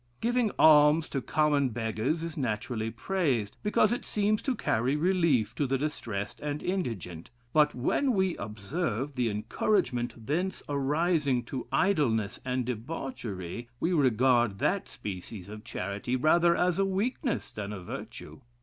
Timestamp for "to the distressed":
5.53-6.39